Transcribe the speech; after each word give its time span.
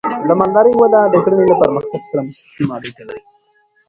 د 0.27 0.29
مالدارۍ 0.39 0.73
وده 0.77 1.01
د 1.13 1.15
کرنې 1.23 1.45
له 1.51 1.55
پرمختګ 1.61 2.01
سره 2.09 2.21
مستقیمه 2.27 2.73
اړیکه 2.79 3.01
لري. 3.07 3.21